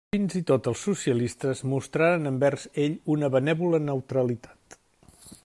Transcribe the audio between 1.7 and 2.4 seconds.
mostraren